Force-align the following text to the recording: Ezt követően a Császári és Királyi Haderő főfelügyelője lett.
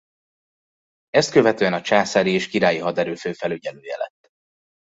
Ezt 1.09 1.31
követően 1.31 1.73
a 1.73 1.81
Császári 1.81 2.31
és 2.31 2.47
Királyi 2.47 2.77
Haderő 2.77 3.15
főfelügyelője 3.15 3.97
lett. 3.97 4.31